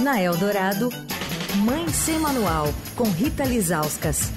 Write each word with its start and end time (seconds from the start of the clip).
Na 0.00 0.20
Eldorado, 0.20 0.90
Mãe 1.64 1.88
Sem 1.88 2.18
Manual, 2.18 2.72
com 2.94 3.04
Rita 3.04 3.44
Lizauskas. 3.44 4.30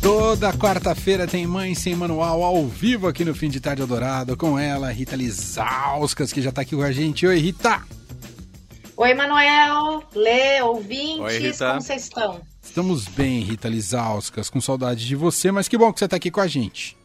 Toda 0.00 0.52
quarta-feira 0.52 1.26
tem 1.26 1.46
Mãe 1.46 1.74
Sem 1.74 1.96
Manual 1.96 2.44
ao 2.44 2.66
vivo 2.66 3.08
aqui 3.08 3.24
no 3.24 3.34
Fim 3.34 3.48
de 3.48 3.60
Tarde 3.60 3.82
Eldorado 3.82 4.36
com 4.36 4.58
ela, 4.58 4.90
Rita 4.92 5.16
Lizauskas, 5.16 6.32
que 6.32 6.40
já 6.40 6.52
tá 6.52 6.62
aqui 6.62 6.76
com 6.76 6.82
a 6.82 6.92
gente. 6.92 7.26
Oi, 7.26 7.38
Rita! 7.38 7.82
Oi, 8.96 9.14
Manuel, 9.14 10.02
Lê, 10.14 10.60
ouvintes, 10.62 11.20
Oi, 11.20 11.38
Rita. 11.38 11.68
como 11.68 11.80
vocês 11.80 12.02
estão? 12.04 12.40
Estamos 12.62 13.06
bem, 13.06 13.40
Rita 13.40 13.68
Lizauskas, 13.68 14.50
com 14.50 14.60
saudade 14.60 15.06
de 15.06 15.16
você, 15.16 15.50
mas 15.50 15.66
que 15.68 15.78
bom 15.78 15.92
que 15.92 15.98
você 15.98 16.06
tá 16.08 16.16
aqui 16.16 16.30
com 16.30 16.40
a 16.40 16.46
gente. 16.46 16.97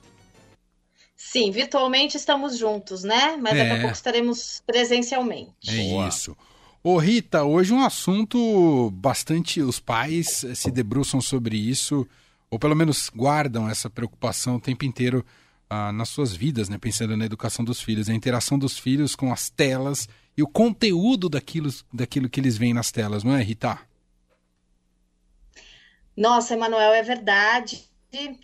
Sim, 1.33 1.49
virtualmente 1.49 2.15
estamos 2.15 2.59
juntos, 2.59 3.03
né? 3.03 3.35
Mas 3.41 3.57
daqui 3.57 3.71
É. 3.71 3.77
a 3.77 3.79
pouco 3.79 3.95
estaremos 3.95 4.61
presencialmente. 4.67 5.51
É 5.67 6.07
isso. 6.07 6.37
Ô 6.83 6.95
Rita, 6.99 7.43
hoje 7.43 7.73
um 7.73 7.83
assunto 7.83 8.91
bastante. 8.91 9.59
Os 9.59 9.79
pais 9.79 10.43
eh, 10.43 10.53
se 10.53 10.69
debruçam 10.69 11.19
sobre 11.19 11.57
isso, 11.57 12.07
ou 12.51 12.59
pelo 12.59 12.75
menos 12.75 13.09
guardam 13.09 13.67
essa 13.67 13.89
preocupação 13.89 14.57
o 14.57 14.61
tempo 14.61 14.85
inteiro 14.85 15.25
ah, 15.67 15.91
nas 15.91 16.09
suas 16.09 16.35
vidas, 16.35 16.69
né? 16.69 16.77
Pensando 16.77 17.17
na 17.17 17.25
educação 17.25 17.65
dos 17.65 17.81
filhos, 17.81 18.09
a 18.09 18.13
interação 18.13 18.59
dos 18.59 18.77
filhos 18.77 19.15
com 19.15 19.33
as 19.33 19.49
telas 19.49 20.07
e 20.37 20.43
o 20.43 20.47
conteúdo 20.47 21.29
daquilo, 21.29 21.73
daquilo 21.91 22.29
que 22.29 22.39
eles 22.39 22.57
veem 22.57 22.75
nas 22.75 22.91
telas, 22.91 23.23
não 23.23 23.35
é, 23.35 23.41
Rita? 23.41 23.79
Nossa, 26.15 26.53
Emanuel, 26.53 26.93
é 26.93 27.01
verdade. 27.01 27.91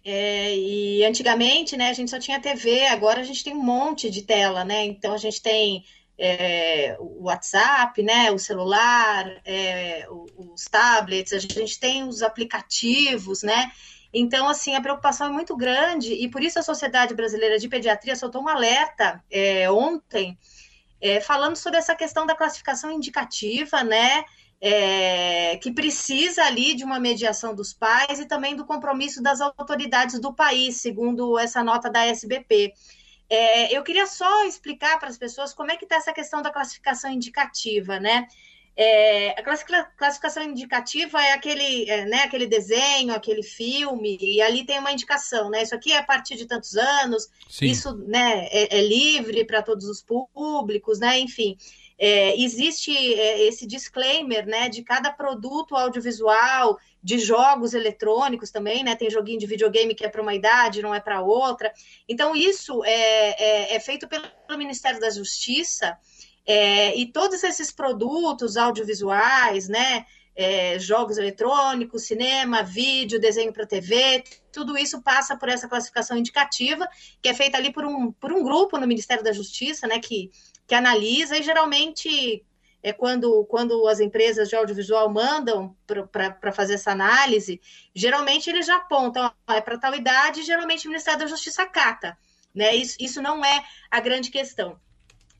É, 0.04 0.56
e 0.56 1.06
antigamente, 1.06 1.78
né, 1.78 1.90
a 1.90 1.94
gente 1.94 2.10
só 2.10 2.18
tinha 2.18 2.40
TV, 2.40 2.88
agora 2.88 3.22
a 3.22 3.24
gente 3.24 3.44
tem 3.44 3.54
um 3.54 3.64
monte 3.64 4.10
de 4.10 4.24
tela, 4.24 4.66
né? 4.66 4.86
Então 4.86 5.14
a 5.14 5.18
gente 5.18 5.42
tem 5.42 5.86
é, 6.18 6.98
o 7.00 7.26
WhatsApp, 7.26 8.02
né, 8.02 8.32
o 8.32 8.40
celular, 8.40 9.26
é, 9.46 10.08
os 10.36 10.66
tablets, 10.66 11.34
a 11.34 11.40
gente 11.40 11.80
tem 11.80 12.04
os 12.04 12.24
aplicativos, 12.24 13.44
né? 13.44 13.72
Então, 14.12 14.50
assim, 14.50 14.74
a 14.74 14.82
preocupação 14.82 15.28
é 15.28 15.32
muito 15.32 15.56
grande 15.56 16.14
e 16.14 16.28
por 16.28 16.42
isso 16.42 16.58
a 16.58 16.64
Sociedade 16.64 17.14
Brasileira 17.14 17.60
de 17.60 17.70
Pediatria 17.70 18.16
soltou 18.16 18.42
um 18.42 18.48
alerta 18.50 19.24
é, 19.30 19.70
ontem 19.70 20.36
é, 21.00 21.22
falando 21.22 21.56
sobre 21.56 21.78
essa 21.78 21.96
questão 21.96 22.26
da 22.26 22.36
classificação 22.36 22.92
indicativa, 22.92 23.84
né? 23.84 24.24
É, 24.62 25.58
que 25.58 25.72
precisa 25.72 26.44
ali 26.44 26.74
de 26.74 26.84
uma 26.84 27.00
mediação 27.00 27.56
dos 27.56 27.74
pais 27.74 28.20
e 28.20 28.26
também 28.26 28.56
do 28.56 28.66
compromisso 28.66 29.22
das 29.22 29.40
autoridades 29.42 30.20
do 30.20 30.34
país, 30.34 30.78
segundo 30.78 31.38
essa 31.38 31.64
nota 31.64 31.90
da 31.90 32.06
SBP. 32.06 32.74
É, 33.30 33.76
eu 33.76 33.84
queria 33.84 34.08
só 34.08 34.46
explicar 34.46 35.00
para 35.00 35.08
as 35.08 35.18
pessoas 35.18 35.54
como 35.54 35.72
é 35.72 35.78
que 35.78 35.86
está 35.86 35.98
essa 35.98 36.12
questão 36.12 36.42
da 36.42 36.52
classificação 36.52 37.12
indicativa, 37.12 38.00
né? 38.00 38.28
É, 38.76 39.32
a 39.32 39.44
classifica- 39.44 39.92
classificação 39.98 40.42
indicativa 40.42 41.22
é 41.22 41.34
aquele, 41.34 41.90
é, 41.90 42.06
né, 42.06 42.24
aquele 42.24 42.48
desenho, 42.48 43.14
aquele 43.14 43.44
filme, 43.44 44.18
e 44.22 44.42
ali 44.42 44.66
tem 44.66 44.80
uma 44.80 44.92
indicação, 44.92 45.50
né? 45.50 45.64
Isso 45.64 45.76
aqui 45.76 45.92
é 45.92 45.98
a 45.98 46.04
partir 46.04 46.38
de 46.38 46.46
tantos 46.46 46.78
anos, 46.78 47.30
Sim. 47.50 47.66
isso 47.66 47.94
né, 48.08 48.48
é, 48.50 48.78
é 48.78 48.82
livre 48.82 49.44
para 49.44 49.62
todos 49.62 49.86
os 49.86 50.02
públicos, 50.02 50.98
né? 50.98 51.20
Enfim, 51.20 51.58
é, 52.00 52.40
existe 52.42 52.92
é, 52.96 53.46
esse 53.46 53.68
disclaimer, 53.68 54.46
né, 54.48 54.70
de 54.70 54.82
cada 54.82 55.12
produto 55.12 55.76
audiovisual, 55.76 56.80
de 57.04 57.20
jogos 57.20 57.74
eletrônicos 57.74 58.52
também, 58.52 58.84
né? 58.84 58.96
Tem 58.96 59.10
joguinho 59.10 59.40
de 59.40 59.46
videogame 59.46 59.94
que 59.94 60.06
é 60.06 60.10
para 60.10 60.22
uma 60.22 60.34
idade, 60.34 60.82
não 60.82 60.96
é 60.96 61.00
para 61.00 61.22
outra. 61.22 61.72
Então, 62.08 62.36
isso 62.36 62.84
é, 62.86 63.72
é- 63.72 63.76
é 63.76 63.80
feito 63.80 64.08
pelo 64.08 64.26
Ministério 64.58 65.00
da 65.00 65.10
Justiça, 65.10 65.98
é, 66.46 66.96
e 66.98 67.06
todos 67.06 67.44
esses 67.44 67.72
produtos 67.72 68.58
audiovisuais, 68.58 69.68
né? 69.68 70.06
é, 70.40 70.80
jogos 70.80 71.18
eletrônicos, 71.18 72.04
cinema, 72.04 72.64
vídeo, 72.64 73.20
desenho 73.20 73.52
para 73.52 73.66
TV, 73.66 74.24
tudo 74.54 74.78
isso 74.78 75.02
passa 75.02 75.36
por 75.36 75.50
essa 75.50 75.68
classificação 75.68 76.18
indicativa, 76.18 76.88
que 77.22 77.28
é 77.28 77.34
feita 77.34 77.58
ali 77.58 77.74
por 77.74 77.84
um, 77.86 78.14
por 78.14 78.32
um 78.32 78.42
grupo 78.42 78.78
no 78.78 78.88
Ministério 78.88 79.22
da 79.22 79.34
Justiça, 79.34 79.86
né? 79.86 80.00
Que, 80.00 80.32
que 80.70 80.76
analisa 80.76 81.36
e 81.36 81.42
geralmente 81.42 82.46
é 82.82 82.94
quando, 82.94 83.44
quando 83.46 83.88
as 83.88 84.00
empresas 84.00 84.48
de 84.48 84.56
audiovisual 84.56 85.10
mandam 85.10 85.76
para 86.12 86.52
fazer 86.52 86.76
essa 86.76 86.92
análise, 86.92 87.60
geralmente 87.94 88.52
eles 88.52 88.68
já 88.68 88.78
apontam, 88.78 89.34
ó, 89.48 89.54
é 89.54 89.60
para 89.60 89.80
tal 89.80 89.96
idade, 89.96 90.44
geralmente 90.44 90.86
o 90.86 90.92
Ministério 90.92 91.20
da 91.20 91.26
Justiça 91.26 91.64
acata. 91.64 92.16
Né? 92.54 92.76
Isso, 92.76 92.96
isso 93.00 93.20
não 93.20 93.44
é 93.44 93.64
a 93.90 94.00
grande 94.00 94.30
questão. 94.30 94.80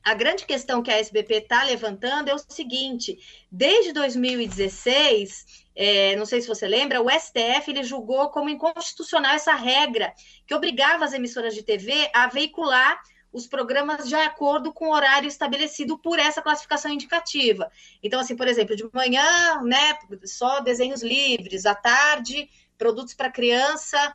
A 0.02 0.14
grande 0.14 0.44
questão 0.44 0.82
que 0.82 0.90
a 0.90 0.98
SBP 0.98 1.34
está 1.34 1.62
levantando 1.62 2.28
é 2.28 2.34
o 2.34 2.38
seguinte: 2.38 3.18
desde 3.52 3.92
2016, 3.92 5.64
é, 5.76 6.16
não 6.16 6.26
sei 6.26 6.40
se 6.40 6.48
você 6.48 6.66
lembra, 6.66 7.02
o 7.02 7.10
STF 7.10 7.70
ele 7.70 7.84
julgou 7.84 8.30
como 8.30 8.48
inconstitucional 8.48 9.34
essa 9.34 9.54
regra 9.54 10.12
que 10.46 10.54
obrigava 10.54 11.04
as 11.04 11.12
emissoras 11.12 11.54
de 11.54 11.62
TV 11.62 12.10
a 12.14 12.26
veicular 12.26 12.98
os 13.32 13.46
programas 13.46 14.08
de 14.08 14.14
acordo 14.14 14.72
com 14.72 14.88
o 14.88 14.94
horário 14.94 15.28
estabelecido 15.28 15.98
por 15.98 16.18
essa 16.18 16.42
classificação 16.42 16.90
indicativa. 16.90 17.70
Então, 18.02 18.20
assim, 18.20 18.36
por 18.36 18.48
exemplo, 18.48 18.74
de 18.74 18.88
manhã, 18.92 19.62
né, 19.62 19.98
só 20.24 20.60
desenhos 20.60 21.02
livres, 21.02 21.66
à 21.66 21.74
tarde, 21.74 22.48
produtos 22.76 23.14
para 23.14 23.30
criança, 23.30 24.14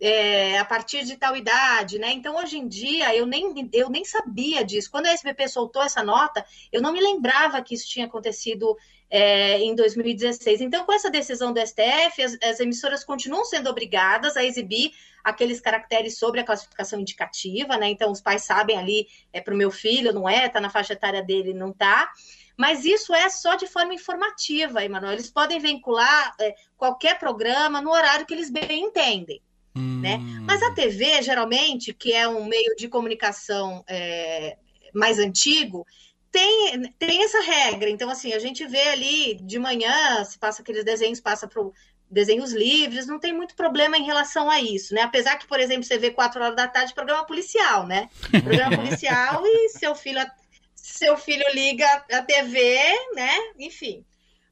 é, 0.00 0.58
a 0.58 0.64
partir 0.64 1.04
de 1.04 1.16
tal 1.16 1.36
idade, 1.36 1.98
né? 1.98 2.12
Então, 2.12 2.36
hoje 2.36 2.58
em 2.58 2.66
dia, 2.66 3.14
eu 3.14 3.26
nem, 3.26 3.68
eu 3.72 3.88
nem 3.88 4.04
sabia 4.04 4.64
disso. 4.64 4.90
Quando 4.90 5.06
a 5.06 5.10
SBP 5.12 5.48
soltou 5.48 5.82
essa 5.82 6.02
nota, 6.02 6.44
eu 6.72 6.82
não 6.82 6.92
me 6.92 7.00
lembrava 7.00 7.62
que 7.62 7.74
isso 7.74 7.88
tinha 7.88 8.06
acontecido 8.06 8.76
é, 9.08 9.58
em 9.60 9.74
2016. 9.74 10.60
Então, 10.60 10.84
com 10.84 10.92
essa 10.92 11.10
decisão 11.10 11.52
do 11.52 11.60
STF, 11.60 12.22
as, 12.22 12.36
as 12.42 12.60
emissoras 12.60 13.04
continuam 13.04 13.44
sendo 13.44 13.70
obrigadas 13.70 14.36
a 14.36 14.44
exibir 14.44 14.92
aqueles 15.22 15.60
caracteres 15.60 16.18
sobre 16.18 16.40
a 16.40 16.44
classificação 16.44 17.00
indicativa, 17.00 17.76
né? 17.76 17.88
Então, 17.88 18.10
os 18.10 18.20
pais 18.20 18.42
sabem 18.42 18.76
ali, 18.76 19.06
é 19.32 19.40
para 19.40 19.54
o 19.54 19.56
meu 19.56 19.70
filho, 19.70 20.12
não 20.12 20.28
é? 20.28 20.46
Está 20.46 20.60
na 20.60 20.68
faixa 20.68 20.92
etária 20.92 21.22
dele, 21.22 21.54
não 21.54 21.70
está. 21.70 22.10
Mas 22.56 22.84
isso 22.84 23.14
é 23.14 23.28
só 23.28 23.54
de 23.54 23.66
forma 23.66 23.94
informativa, 23.94 24.84
Emanuel. 24.84 25.12
Eles 25.12 25.30
podem 25.30 25.58
vincular 25.58 26.34
é, 26.40 26.54
qualquer 26.76 27.18
programa 27.18 27.80
no 27.80 27.90
horário 27.90 28.26
que 28.26 28.34
eles 28.34 28.50
bem 28.50 28.84
entendem. 28.84 29.40
Hum. 29.76 30.00
Né? 30.00 30.18
Mas 30.42 30.62
a 30.62 30.72
TV, 30.72 31.22
geralmente, 31.22 31.92
que 31.92 32.12
é 32.12 32.28
um 32.28 32.44
meio 32.44 32.76
de 32.76 32.88
comunicação 32.88 33.84
é, 33.88 34.56
mais 34.94 35.18
antigo, 35.18 35.84
tem, 36.30 36.92
tem 36.98 37.24
essa 37.24 37.40
regra. 37.40 37.90
Então, 37.90 38.10
assim, 38.10 38.32
a 38.32 38.38
gente 38.38 38.66
vê 38.66 38.88
ali 38.88 39.34
de 39.34 39.58
manhã, 39.58 40.24
se 40.24 40.38
passa 40.38 40.62
aqueles 40.62 40.84
desenhos, 40.84 41.20
passa 41.20 41.46
para 41.46 41.62
desenhos 42.10 42.52
livres, 42.52 43.06
não 43.06 43.18
tem 43.18 43.32
muito 43.32 43.54
problema 43.54 43.96
em 43.96 44.04
relação 44.04 44.48
a 44.48 44.60
isso, 44.60 44.94
né? 44.94 45.02
Apesar 45.02 45.36
que, 45.36 45.46
por 45.46 45.58
exemplo, 45.58 45.84
você 45.84 45.98
vê 45.98 46.10
quatro 46.10 46.42
horas 46.42 46.56
da 46.56 46.68
tarde 46.68 46.94
programa 46.94 47.24
policial, 47.24 47.86
né? 47.86 48.08
Programa 48.30 48.76
policial 48.78 49.44
e 49.46 49.68
seu 49.70 49.94
filho, 49.94 50.20
seu 50.74 51.16
filho 51.16 51.44
liga 51.52 51.86
a 52.12 52.22
TV, 52.22 52.78
né? 53.14 53.32
Enfim. 53.58 54.04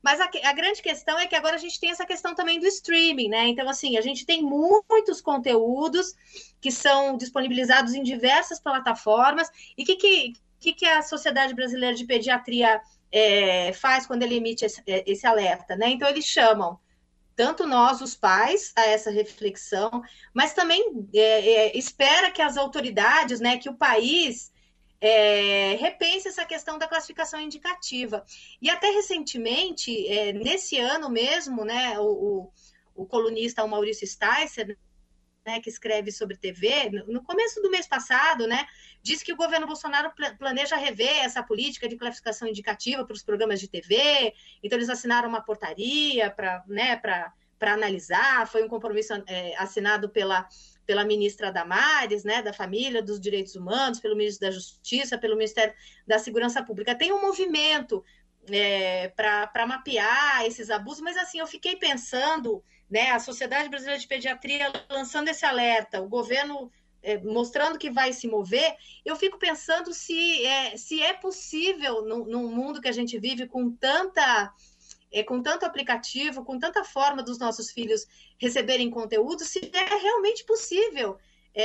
Mas 0.02 0.20
a, 0.20 0.28
a, 0.44 0.52
grande 0.52 0.82
questão 0.82 1.18
é 1.18 1.26
que 1.26 1.36
agora 1.36 1.54
a 1.54 1.58
gente 1.58 1.78
tem 1.78 1.90
essa 1.90 2.04
questão 2.04 2.34
também 2.34 2.58
do 2.58 2.66
streaming, 2.66 3.28
né? 3.28 3.46
Então, 3.46 3.68
assim, 3.68 3.96
a 3.96 4.00
gente 4.00 4.26
tem 4.26 4.42
muitos 4.42 5.20
conteúdos 5.20 6.14
que 6.60 6.72
são 6.72 7.16
disponibilizados 7.16 7.94
em 7.94 8.02
diversas 8.02 8.58
plataformas. 8.58 9.48
E 9.78 9.82
o 9.82 9.86
que, 9.86 9.96
que, 9.96 10.32
que, 10.58 10.72
que 10.72 10.86
a 10.86 11.02
Sociedade 11.02 11.54
Brasileira 11.54 11.94
de 11.94 12.04
Pediatria 12.04 12.80
é, 13.12 13.72
faz 13.74 14.06
quando 14.06 14.24
ele 14.24 14.36
emite 14.36 14.64
esse, 14.64 14.82
esse 14.86 15.26
alerta, 15.26 15.76
né? 15.76 15.90
Então, 15.90 16.08
eles 16.08 16.24
chamam 16.24 16.80
tanto 17.34 17.66
nós, 17.66 18.00
os 18.00 18.14
pais, 18.14 18.72
a 18.76 18.82
essa 18.82 19.10
reflexão, 19.10 20.02
mas 20.34 20.52
também 20.52 21.08
é, 21.14 21.20
é, 21.20 21.78
espera 21.78 22.30
que 22.30 22.42
as 22.42 22.56
autoridades, 22.56 23.40
né, 23.40 23.56
que 23.56 23.70
o 23.70 23.74
país 23.74 24.51
é, 25.02 25.74
repense 25.80 26.28
essa 26.28 26.46
questão 26.46 26.78
da 26.78 26.86
classificação 26.86 27.40
indicativa. 27.40 28.24
E 28.60 28.70
até 28.70 28.88
recentemente, 28.90 30.06
é, 30.06 30.32
nesse 30.32 30.78
ano 30.78 31.10
mesmo, 31.10 31.64
né, 31.64 31.98
o, 31.98 32.04
o, 32.04 32.52
o 32.94 33.04
colunista 33.04 33.64
o 33.64 33.68
Maurício 33.68 34.06
Sticer, 34.06 34.78
né, 35.44 35.60
que 35.60 35.68
escreve 35.68 36.12
sobre 36.12 36.36
TV, 36.36 36.88
no 37.08 37.20
começo 37.24 37.60
do 37.60 37.68
mês 37.68 37.88
passado, 37.88 38.46
né, 38.46 38.64
disse 39.02 39.24
que 39.24 39.32
o 39.32 39.36
governo 39.36 39.66
Bolsonaro 39.66 40.12
planeja 40.38 40.76
rever 40.76 41.24
essa 41.24 41.42
política 41.42 41.88
de 41.88 41.96
classificação 41.96 42.46
indicativa 42.46 43.04
para 43.04 43.14
os 43.14 43.24
programas 43.24 43.58
de 43.58 43.66
TV, 43.66 44.32
então 44.62 44.78
eles 44.78 44.88
assinaram 44.88 45.28
uma 45.28 45.42
portaria 45.42 46.30
para 46.30 46.62
né, 46.68 46.94
analisar, 47.60 48.46
foi 48.46 48.62
um 48.62 48.68
compromisso 48.68 49.14
é, 49.26 49.56
assinado 49.56 50.08
pela 50.08 50.46
pela 50.92 51.06
ministra 51.06 51.50
Damares, 51.50 52.22
né, 52.22 52.42
da 52.42 52.52
Família, 52.52 53.02
dos 53.02 53.18
Direitos 53.18 53.56
Humanos, 53.56 53.98
pelo 53.98 54.14
ministro 54.14 54.46
da 54.46 54.52
Justiça, 54.52 55.16
pelo 55.16 55.36
Ministério 55.36 55.72
da 56.06 56.18
Segurança 56.18 56.62
Pública. 56.62 56.94
Tem 56.94 57.10
um 57.10 57.22
movimento 57.22 58.04
é, 58.50 59.08
para 59.08 59.66
mapear 59.66 60.44
esses 60.44 60.68
abusos, 60.68 61.00
mas 61.00 61.16
assim, 61.16 61.38
eu 61.38 61.46
fiquei 61.46 61.76
pensando, 61.76 62.62
né, 62.90 63.10
a 63.10 63.18
Sociedade 63.18 63.70
Brasileira 63.70 63.98
de 63.98 64.06
Pediatria 64.06 64.70
lançando 64.90 65.28
esse 65.28 65.46
alerta, 65.46 66.02
o 66.02 66.10
governo 66.10 66.70
é, 67.02 67.16
mostrando 67.16 67.78
que 67.78 67.90
vai 67.90 68.12
se 68.12 68.28
mover, 68.28 68.76
eu 69.02 69.16
fico 69.16 69.38
pensando 69.38 69.94
se 69.94 70.44
é, 70.44 70.76
se 70.76 71.02
é 71.02 71.14
possível, 71.14 72.02
no, 72.02 72.26
num 72.26 72.54
mundo 72.54 72.82
que 72.82 72.88
a 72.88 72.92
gente 72.92 73.18
vive 73.18 73.46
com 73.46 73.70
tanta. 73.70 74.52
É, 75.12 75.22
com 75.22 75.42
tanto 75.42 75.66
aplicativo, 75.66 76.44
com 76.44 76.58
tanta 76.58 76.82
forma 76.84 77.22
dos 77.22 77.38
nossos 77.38 77.70
filhos 77.70 78.06
receberem 78.38 78.90
conteúdo, 78.90 79.44
se 79.44 79.70
é 79.72 79.98
realmente 79.98 80.44
possível 80.44 81.18
é, 81.54 81.64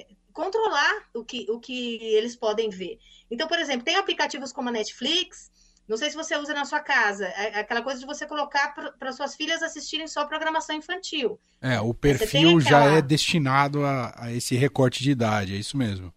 é, 0.00 0.06
controlar 0.32 1.08
o 1.14 1.24
que, 1.24 1.46
o 1.50 1.58
que 1.58 1.96
eles 2.02 2.36
podem 2.36 2.68
ver. 2.70 2.98
Então, 3.30 3.48
por 3.48 3.58
exemplo, 3.58 3.84
tem 3.84 3.96
aplicativos 3.96 4.52
como 4.52 4.68
a 4.68 4.72
Netflix, 4.72 5.50
não 5.88 5.96
sei 5.96 6.10
se 6.10 6.16
você 6.16 6.36
usa 6.36 6.52
na 6.52 6.66
sua 6.66 6.80
casa, 6.80 7.26
aquela 7.54 7.80
coisa 7.80 7.98
de 7.98 8.04
você 8.04 8.26
colocar 8.26 8.74
para 8.98 9.10
suas 9.10 9.34
filhas 9.34 9.62
assistirem 9.62 10.06
só 10.06 10.26
programação 10.26 10.76
infantil. 10.76 11.40
É, 11.62 11.80
o 11.80 11.94
perfil 11.94 12.58
aquela... 12.58 12.60
já 12.60 12.84
é 12.98 13.00
destinado 13.00 13.82
a, 13.84 14.14
a, 14.14 14.32
esse 14.32 14.54
recorte 14.54 15.02
de 15.02 15.10
idade, 15.10 15.54
é 15.54 15.56
isso 15.56 15.78
mesmo. 15.78 16.12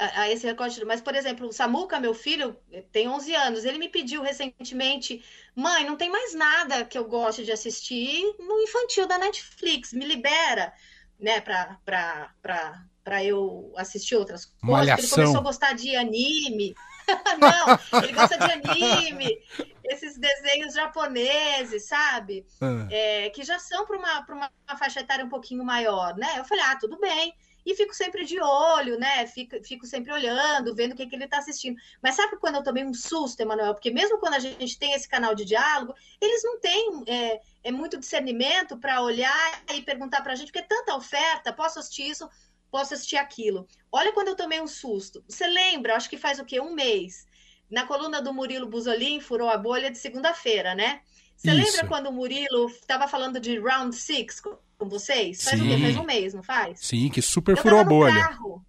A, 0.00 0.22
a, 0.22 0.30
esse 0.30 0.46
recorte, 0.46 0.82
mas 0.86 1.02
por 1.02 1.14
exemplo, 1.14 1.46
o 1.46 1.52
Samuca, 1.52 2.00
meu 2.00 2.14
filho, 2.14 2.56
tem 2.90 3.06
11 3.06 3.34
anos, 3.34 3.64
ele 3.66 3.78
me 3.78 3.88
pediu 3.88 4.22
recentemente, 4.22 5.22
mãe, 5.54 5.84
não 5.84 5.94
tem 5.94 6.08
mais 6.08 6.32
nada 6.34 6.86
que 6.86 6.96
eu 6.96 7.04
goste 7.04 7.44
de 7.44 7.52
assistir 7.52 8.22
no 8.38 8.60
infantil 8.62 9.06
da 9.06 9.18
Netflix, 9.18 9.92
me 9.92 10.06
libera, 10.06 10.72
né, 11.18 11.40
para 11.40 13.24
eu 13.24 13.72
assistir 13.76 14.16
outras 14.16 14.46
coisas. 14.46 14.62
Malhação. 14.62 15.04
Ele 15.04 15.14
começou 15.14 15.40
a 15.40 15.44
gostar 15.44 15.74
de 15.74 15.94
anime. 15.94 16.74
não, 17.38 18.02
ele 18.02 18.12
gosta 18.12 18.38
de 18.38 18.52
anime, 18.52 19.38
esses 19.84 20.16
desenhos 20.16 20.74
japoneses, 20.74 21.86
sabe? 21.86 22.46
É, 22.90 23.30
que 23.30 23.42
já 23.42 23.58
são 23.58 23.84
para 23.86 23.98
uma, 23.98 24.26
uma 24.28 24.78
faixa 24.78 25.00
etária 25.00 25.24
um 25.24 25.28
pouquinho 25.28 25.64
maior, 25.64 26.16
né? 26.16 26.38
Eu 26.38 26.44
falei, 26.44 26.64
ah, 26.64 26.76
tudo 26.76 26.98
bem. 26.98 27.34
E 27.64 27.74
fico 27.74 27.94
sempre 27.94 28.24
de 28.24 28.40
olho, 28.40 28.98
né? 28.98 29.26
Fico, 29.26 29.62
fico 29.62 29.86
sempre 29.86 30.12
olhando, 30.12 30.74
vendo 30.74 30.92
o 30.92 30.96
que, 30.96 31.06
que 31.06 31.14
ele 31.14 31.24
está 31.24 31.38
assistindo. 31.38 31.76
Mas 32.02 32.14
sabe 32.14 32.36
quando 32.38 32.56
eu 32.56 32.62
tomei 32.62 32.84
um 32.84 32.94
susto, 32.94 33.40
Emanuel? 33.40 33.74
Porque 33.74 33.90
mesmo 33.90 34.18
quando 34.18 34.34
a 34.34 34.38
gente 34.38 34.78
tem 34.78 34.92
esse 34.92 35.08
canal 35.08 35.34
de 35.34 35.44
diálogo, 35.44 35.94
eles 36.20 36.42
não 36.42 36.58
têm 36.60 37.02
é, 37.06 37.40
é 37.64 37.70
muito 37.70 37.98
discernimento 37.98 38.76
para 38.78 39.02
olhar 39.02 39.62
e 39.74 39.82
perguntar 39.82 40.22
para 40.22 40.32
a 40.32 40.36
gente, 40.36 40.48
porque 40.48 40.60
é 40.60 40.62
tanta 40.62 40.94
oferta, 40.94 41.52
posso 41.52 41.78
assistir 41.78 42.10
isso, 42.10 42.28
posso 42.70 42.94
assistir 42.94 43.16
aquilo. 43.16 43.66
Olha 43.92 44.12
quando 44.12 44.28
eu 44.28 44.36
tomei 44.36 44.60
um 44.60 44.66
susto. 44.66 45.24
Você 45.28 45.46
lembra, 45.46 45.96
acho 45.96 46.08
que 46.08 46.16
faz 46.16 46.38
o 46.38 46.44
quê? 46.44 46.60
Um 46.60 46.74
mês. 46.74 47.26
Na 47.70 47.86
coluna 47.86 48.20
do 48.20 48.32
Murilo 48.34 48.66
Buzolin, 48.66 49.20
furou 49.20 49.48
a 49.48 49.56
bolha 49.56 49.90
de 49.90 49.98
segunda-feira, 49.98 50.74
né? 50.74 51.02
Você 51.36 51.52
Isso. 51.52 51.72
lembra 51.72 51.86
quando 51.88 52.08
o 52.08 52.12
Murilo 52.12 52.66
estava 52.68 53.08
falando 53.08 53.40
de 53.40 53.58
Round 53.58 53.94
Six 53.96 54.42
com 54.80 54.88
vocês? 54.88 55.44
Faz 55.44 55.60
Sim. 55.60 55.66
o 55.66 55.76
quê? 55.76 55.82
Faz 55.82 55.96
um 55.96 56.04
mês, 56.04 56.34
não 56.34 56.42
faz? 56.42 56.80
Sim, 56.80 57.10
que 57.10 57.20
super 57.20 57.56
eu 57.56 57.62
furou 57.62 57.78
a 57.78 57.84
bolha. 57.84 58.14
Carro. 58.14 58.64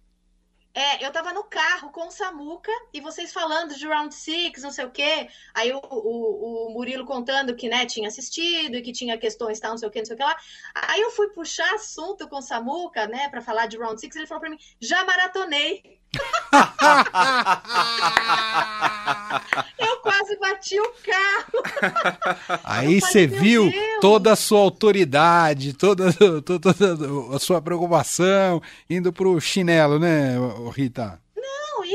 É, 0.74 1.04
eu 1.04 1.12
tava 1.12 1.34
no 1.34 1.44
carro 1.44 1.90
com 1.90 2.08
o 2.08 2.10
Samuca 2.10 2.72
e 2.94 3.00
vocês 3.00 3.30
falando 3.30 3.74
de 3.74 3.86
Round 3.86 4.14
Six, 4.14 4.62
não 4.62 4.70
sei 4.70 4.86
o 4.86 4.90
quê. 4.90 5.28
Aí 5.52 5.70
o, 5.70 5.78
o, 5.78 6.68
o, 6.68 6.70
Murilo 6.72 7.04
contando 7.04 7.54
que, 7.54 7.68
né, 7.68 7.84
tinha 7.84 8.08
assistido 8.08 8.76
e 8.76 8.82
que 8.82 8.90
tinha 8.90 9.18
questões 9.18 9.60
tal, 9.60 9.72
não 9.72 9.78
sei 9.78 9.88
o 9.88 9.90
quê, 9.90 9.98
não 9.98 10.06
sei 10.06 10.14
o 10.14 10.16
que 10.16 10.24
lá. 10.24 10.34
Aí 10.74 11.02
eu 11.02 11.10
fui 11.10 11.28
puxar 11.28 11.74
assunto 11.74 12.26
com 12.26 12.38
o 12.38 12.42
Samuca, 12.42 13.06
né, 13.06 13.28
pra 13.28 13.42
falar 13.42 13.66
de 13.66 13.76
Round 13.76 14.00
Six, 14.00 14.16
ele 14.16 14.26
falou 14.26 14.40
pra 14.40 14.48
mim, 14.48 14.58
já 14.80 15.04
maratonei. 15.04 16.00
eu 19.78 20.00
quase 20.00 20.38
bati 20.38 20.80
o 20.80 20.94
carro. 21.04 21.62
Aí 22.64 22.98
você 23.00 23.26
viu 23.26 23.70
toda 24.02 24.32
a 24.32 24.36
sua 24.36 24.58
autoridade, 24.58 25.74
toda, 25.74 26.12
toda, 26.42 26.74
toda 26.74 27.36
a 27.36 27.38
sua 27.38 27.62
preocupação 27.62 28.60
indo 28.90 29.12
pro 29.12 29.40
chinelo, 29.40 29.96
né, 30.00 30.34
Rita? 30.74 31.21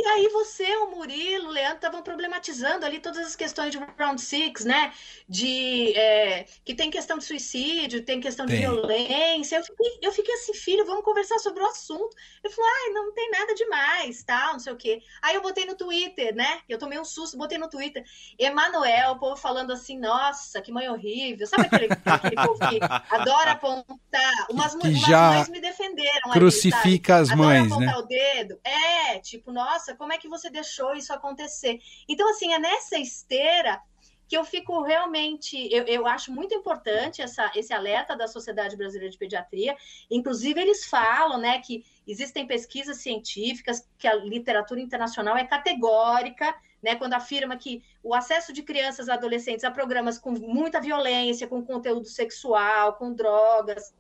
Aí 0.08 0.28
você, 0.30 0.76
o 0.78 0.92
Murilo, 0.92 1.48
o 1.48 1.52
Leandro 1.52 1.76
estavam 1.76 2.02
problematizando 2.02 2.86
ali 2.86 3.00
todas 3.00 3.26
as 3.26 3.36
questões 3.36 3.72
de 3.72 3.78
Round 3.98 4.22
Six, 4.22 4.66
né? 4.66 4.94
De 5.28 5.94
é, 5.96 6.46
que 6.64 6.74
tem 6.74 6.90
questão 6.90 7.18
de 7.18 7.26
suicídio, 7.26 8.04
tem 8.04 8.20
questão 8.20 8.46
tem. 8.46 8.56
de 8.56 8.62
violência. 8.62 9.58
Eu 9.58 9.64
fiquei, 9.64 10.00
eu 10.02 10.12
fiquei 10.12 10.34
assim, 10.36 10.54
filho, 10.54 10.86
vamos 10.86 11.04
conversar 11.04 11.40
sobre 11.40 11.62
o 11.62 11.68
assunto. 11.68 12.16
Ele 12.44 12.54
falou, 12.54 12.70
ai, 12.70 12.90
não 12.92 13.14
tem 13.14 13.30
nada 13.32 13.54
demais, 13.54 14.24
tal, 14.24 14.54
não 14.54 14.60
sei 14.60 14.74
o 14.74 14.78
quê. 14.78 15.02
Aí 15.22 15.36
eu 15.36 15.42
botei 15.42 15.66
no 15.66 15.76
Twitter, 15.76 16.36
né? 16.36 16.62
Eu 16.70 16.78
tomei 16.78 17.00
um 17.00 17.06
susto, 17.06 17.38
botei 17.38 17.58
no 17.58 17.70
Twitter. 17.70 18.04
Emanuel, 18.38 19.12
o 19.12 19.20
povo 19.20 19.36
falando 19.36 19.72
assim, 19.72 20.00
nossa, 20.00 20.62
que 20.62 20.72
mãe 20.72 20.88
horrível. 20.90 21.46
Sabe 21.48 21.68
aquele, 21.72 21.90
aquele 22.06 22.36
povo 22.36 22.60
que 22.70 22.80
adora 23.10 23.52
apontar? 23.52 24.48
Umas, 24.50 24.76
que 24.76 24.88
umas 24.88 25.00
já 25.02 25.32
mães 25.32 25.50
me 25.50 25.60
defenderam. 25.60 26.32
Crucifica 26.32 27.16
ali, 27.16 27.24
as 27.24 27.36
mães, 27.36 27.72
adora 27.72 27.92
apontar 27.92 27.96
né? 27.96 27.98
o 27.98 28.08
dedo. 28.08 28.60
É, 28.64 29.20
tipo, 29.20 29.52
nossa, 29.52 29.96
como 29.98 30.14
é 30.14 30.18
que 30.18 30.30
você 30.30 30.50
deixou 30.50 30.94
isso 30.94 31.12
acontecer? 31.12 31.80
Então, 32.08 32.30
assim, 32.30 32.54
é 32.54 32.60
nessa 32.60 32.98
esteira 32.98 33.82
que 34.28 34.36
eu 34.36 34.44
fico 34.44 34.82
realmente, 34.82 35.70
eu, 35.72 35.86
eu 35.86 36.06
acho 36.06 36.32
muito 36.32 36.54
importante 36.54 37.22
essa, 37.22 37.50
esse 37.56 37.74
alerta 37.74 38.16
da 38.16 38.28
Sociedade 38.28 38.76
Brasileira 38.76 39.10
de 39.10 39.18
Pediatria. 39.18 39.76
Inclusive, 40.12 40.60
eles 40.60 40.86
falam 40.86 41.40
né, 41.40 41.60
que 41.60 41.86
existem 42.06 42.46
pesquisas 42.46 42.98
científicas, 42.98 43.88
que 43.98 44.08
a 44.08 44.14
literatura 44.16 44.82
internacional 44.82 45.38
é 45.38 45.46
categórica, 45.46 46.54
né, 46.84 46.96
quando 46.96 47.14
afirma 47.14 47.56
que 47.56 47.82
o 48.04 48.14
acesso 48.14 48.52
de 48.52 48.64
crianças 48.64 49.08
e 49.08 49.12
adolescentes 49.12 49.64
a 49.64 49.72
programas 49.72 50.20
com 50.20 50.32
muita 50.32 50.82
violência, 50.82 51.48
com 51.48 51.64
conteúdo 51.64 52.08
sexual, 52.08 52.94
com 52.94 53.14
drogas, 53.14 53.94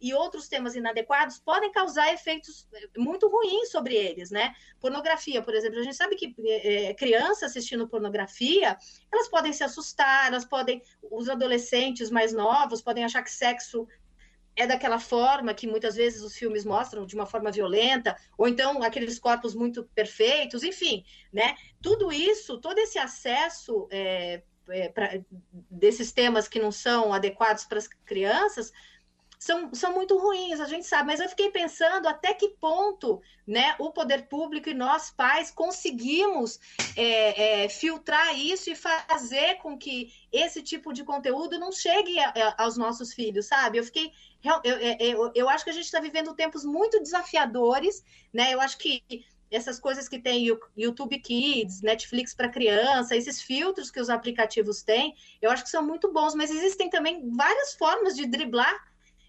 e 0.00 0.14
outros 0.14 0.48
temas 0.48 0.74
inadequados 0.74 1.38
podem 1.38 1.72
causar 1.72 2.12
efeitos 2.12 2.66
eh, 2.72 2.88
muito 2.96 3.28
ruins 3.28 3.70
sobre 3.70 3.94
eles, 3.94 4.30
né? 4.30 4.54
Pornografia, 4.80 5.42
por 5.42 5.54
exemplo, 5.54 5.78
a 5.78 5.82
gente 5.82 5.96
sabe 5.96 6.16
que 6.16 6.34
é, 6.44 6.94
crianças 6.94 7.50
assistindo 7.50 7.88
pornografia, 7.88 8.76
elas 9.12 9.28
podem 9.28 9.52
se 9.52 9.64
assustar, 9.64 10.28
elas 10.28 10.44
podem, 10.44 10.82
os 11.10 11.28
adolescentes 11.28 12.10
mais 12.10 12.32
novos 12.32 12.82
podem 12.82 13.04
achar 13.04 13.22
que 13.22 13.30
sexo 13.30 13.86
é 14.58 14.66
daquela 14.66 14.98
forma 14.98 15.54
que 15.54 15.68
muitas 15.68 15.94
vezes 15.94 16.20
os 16.20 16.36
filmes 16.36 16.64
mostram 16.64 17.06
de 17.06 17.14
uma 17.14 17.26
forma 17.26 17.50
violenta, 17.50 18.16
ou 18.36 18.48
então 18.48 18.82
aqueles 18.82 19.18
corpos 19.18 19.54
muito 19.54 19.84
perfeitos, 19.94 20.64
enfim, 20.64 21.04
né? 21.32 21.54
Tudo 21.80 22.12
isso, 22.12 22.58
todo 22.58 22.78
esse 22.78 22.98
acesso 22.98 23.86
é, 23.90 24.42
é, 24.68 24.88
pra, 24.88 25.20
desses 25.70 26.12
temas 26.12 26.48
que 26.48 26.58
não 26.58 26.72
são 26.72 27.12
adequados 27.12 27.64
para 27.64 27.78
as 27.78 27.86
crianças 27.86 28.72
são, 29.38 29.72
são 29.72 29.94
muito 29.94 30.18
ruins, 30.18 30.60
a 30.60 30.66
gente 30.66 30.86
sabe, 30.86 31.06
mas 31.06 31.20
eu 31.20 31.28
fiquei 31.28 31.50
pensando 31.50 32.08
até 32.08 32.34
que 32.34 32.48
ponto 32.60 33.22
né, 33.46 33.76
o 33.78 33.92
poder 33.92 34.26
público 34.28 34.68
e 34.68 34.74
nós, 34.74 35.10
pais, 35.10 35.50
conseguimos 35.50 36.58
é, 36.96 37.64
é, 37.64 37.68
filtrar 37.68 38.36
isso 38.38 38.68
e 38.68 38.74
fazer 38.74 39.56
com 39.58 39.78
que 39.78 40.12
esse 40.32 40.60
tipo 40.60 40.92
de 40.92 41.04
conteúdo 41.04 41.58
não 41.58 41.70
chegue 41.70 42.18
a, 42.18 42.30
a, 42.30 42.64
aos 42.64 42.76
nossos 42.76 43.14
filhos, 43.14 43.46
sabe? 43.46 43.78
Eu 43.78 43.84
fiquei. 43.84 44.12
Eu, 44.42 44.60
eu, 44.62 44.96
eu, 45.00 45.32
eu 45.34 45.48
acho 45.48 45.64
que 45.64 45.70
a 45.70 45.72
gente 45.72 45.84
está 45.84 46.00
vivendo 46.00 46.34
tempos 46.34 46.64
muito 46.64 47.00
desafiadores, 47.00 48.04
né? 48.32 48.52
Eu 48.52 48.60
acho 48.60 48.76
que 48.78 49.02
essas 49.50 49.80
coisas 49.80 50.08
que 50.08 50.18
tem 50.18 50.46
YouTube 50.76 51.18
Kids, 51.20 51.80
Netflix 51.80 52.34
para 52.34 52.48
criança, 52.48 53.16
esses 53.16 53.40
filtros 53.40 53.90
que 53.90 54.00
os 54.00 54.10
aplicativos 54.10 54.82
têm, 54.82 55.14
eu 55.40 55.50
acho 55.50 55.64
que 55.64 55.70
são 55.70 55.82
muito 55.82 56.12
bons, 56.12 56.34
mas 56.34 56.50
existem 56.50 56.90
também 56.90 57.30
várias 57.30 57.74
formas 57.74 58.14
de 58.14 58.26
driblar 58.26 58.87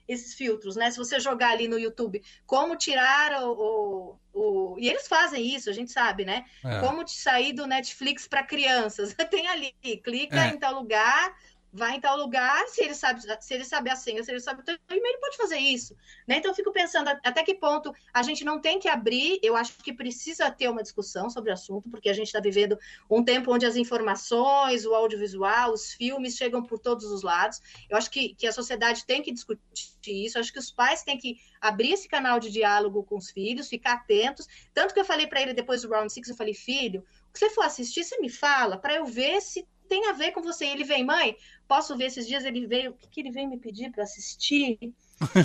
esses 0.09 0.33
filtros, 0.33 0.75
né? 0.75 0.89
Se 0.89 0.97
você 0.97 1.19
jogar 1.19 1.51
ali 1.51 1.67
no 1.67 1.77
YouTube 1.77 2.21
como 2.45 2.75
tirar 2.75 3.43
o, 3.43 4.17
o, 4.33 4.73
o... 4.73 4.79
e 4.79 4.89
eles 4.89 5.07
fazem 5.07 5.55
isso, 5.55 5.69
a 5.69 5.73
gente 5.73 5.91
sabe, 5.91 6.25
né? 6.25 6.45
É. 6.65 6.79
Como 6.79 7.07
sair 7.07 7.53
do 7.53 7.67
Netflix 7.67 8.27
para 8.27 8.43
crianças. 8.43 9.13
Tem 9.29 9.47
ali, 9.47 9.71
clica 10.03 10.45
é. 10.45 10.49
em 10.49 10.57
tal 10.57 10.73
lugar, 10.73 11.35
vai 11.71 11.95
em 11.95 11.99
tal 11.99 12.17
lugar, 12.17 12.67
se 12.67 12.83
ele 12.83 12.95
sabe, 12.95 13.21
se 13.21 13.53
ele 13.53 13.63
sabe 13.63 13.89
a 13.89 13.95
senha, 13.95 14.23
se 14.23 14.31
ele 14.31 14.39
sabe 14.39 14.61
o 14.61 14.71
e-mail, 14.93 15.05
ele 15.05 15.17
pode 15.19 15.37
fazer 15.37 15.57
isso. 15.57 15.95
Né? 16.27 16.37
Então, 16.37 16.51
eu 16.51 16.55
fico 16.55 16.71
pensando 16.71 17.09
até 17.09 17.43
que 17.43 17.55
ponto 17.55 17.93
a 18.13 18.23
gente 18.23 18.43
não 18.43 18.59
tem 18.59 18.79
que 18.79 18.87
abrir, 18.87 19.39
eu 19.43 19.55
acho 19.55 19.77
que 19.77 19.93
precisa 19.93 20.49
ter 20.49 20.67
uma 20.69 20.81
discussão 20.81 21.29
sobre 21.29 21.51
o 21.51 21.53
assunto, 21.53 21.89
porque 21.89 22.09
a 22.09 22.13
gente 22.13 22.27
está 22.27 22.39
vivendo 22.39 22.77
um 23.09 23.23
tempo 23.23 23.53
onde 23.53 23.65
as 23.65 23.75
informações, 23.75 24.85
o 24.85 24.93
audiovisual, 24.93 25.71
os 25.73 25.93
filmes 25.93 26.35
chegam 26.35 26.63
por 26.63 26.79
todos 26.79 27.05
os 27.05 27.21
lados. 27.21 27.61
Eu 27.89 27.97
acho 27.97 28.09
que, 28.09 28.33
que 28.35 28.47
a 28.47 28.51
sociedade 28.51 29.05
tem 29.05 29.21
que 29.21 29.31
discutir 29.31 30.25
isso, 30.25 30.37
eu 30.37 30.41
acho 30.41 30.51
que 30.51 30.59
os 30.59 30.71
pais 30.71 31.03
têm 31.03 31.17
que 31.17 31.37
abrir 31.61 31.93
esse 31.93 32.07
canal 32.07 32.39
de 32.39 32.49
diálogo 32.49 33.03
com 33.03 33.17
os 33.17 33.29
filhos, 33.29 33.69
ficar 33.69 33.93
atentos. 33.93 34.47
Tanto 34.73 34.93
que 34.93 34.99
eu 34.99 35.05
falei 35.05 35.27
para 35.27 35.41
ele 35.41 35.53
depois 35.53 35.81
do 35.81 35.89
Round 35.89 36.11
Six, 36.11 36.29
eu 36.29 36.35
falei, 36.35 36.53
filho, 36.53 37.05
o 37.29 37.33
que 37.33 37.39
você 37.39 37.49
for 37.49 37.63
assistir, 37.63 38.03
você 38.03 38.17
me 38.19 38.29
fala, 38.29 38.77
para 38.77 38.95
eu 38.95 39.05
ver 39.05 39.41
se 39.41 39.67
tem 39.89 40.07
a 40.07 40.13
ver 40.13 40.31
com 40.31 40.41
você. 40.41 40.65
Ele 40.65 40.83
vem, 40.83 41.03
mãe, 41.03 41.35
posso 41.67 41.97
ver 41.97 42.05
esses 42.05 42.27
dias? 42.27 42.45
Ele 42.45 42.65
veio, 42.67 42.91
o 42.91 42.93
que, 42.93 43.07
que 43.09 43.19
ele 43.19 43.31
veio 43.31 43.49
me 43.49 43.57
pedir 43.57 43.91
para 43.91 44.03
assistir? 44.03 44.77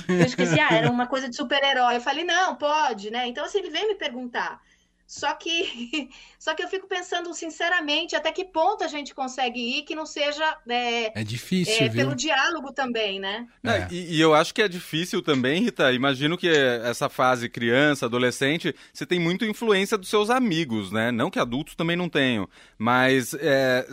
Eu 0.08 0.26
esqueci, 0.26 0.60
ah, 0.60 0.72
era 0.72 0.90
uma 0.90 1.06
coisa 1.06 1.28
de 1.28 1.34
super-herói. 1.34 1.96
Eu 1.96 2.00
falei, 2.00 2.22
não, 2.22 2.54
pode, 2.54 3.10
né? 3.10 3.26
Então, 3.26 3.44
assim, 3.44 3.58
ele 3.58 3.70
veio 3.70 3.88
me 3.88 3.94
perguntar. 3.96 4.60
Só 5.06 5.34
que, 5.34 6.08
só 6.38 6.54
que 6.54 6.62
eu 6.62 6.68
fico 6.68 6.86
pensando 6.86 7.32
sinceramente 7.34 8.16
até 8.16 8.32
que 8.32 8.44
ponto 8.44 8.82
a 8.82 8.88
gente 8.88 9.14
consegue 9.14 9.60
ir 9.60 9.82
que 9.82 9.94
não 9.94 10.06
seja 10.06 10.56
é, 10.68 11.20
é 11.20 11.24
difícil 11.24 11.86
é, 11.86 11.88
pelo 11.88 12.14
diálogo 12.14 12.72
também, 12.72 13.20
né? 13.20 13.46
É. 13.62 13.86
E, 13.90 14.16
e, 14.16 14.20
eu 14.20 14.34
acho 14.34 14.54
que 14.54 14.62
é 14.62 14.68
difícil 14.68 15.22
também, 15.22 15.62
Rita. 15.62 15.92
Imagino 15.92 16.38
que 16.38 16.48
essa 16.48 17.08
fase 17.08 17.48
criança, 17.48 18.06
adolescente, 18.06 18.74
você 18.92 19.04
tem 19.04 19.20
muita 19.20 19.44
influência 19.44 19.98
dos 19.98 20.08
seus 20.08 20.30
amigos, 20.30 20.90
né? 20.90 21.12
Não 21.12 21.30
que 21.30 21.38
adultos 21.38 21.74
também 21.74 21.96
não 21.96 22.08
tenham, 22.08 22.48
mas 22.78 23.34
é, 23.34 23.86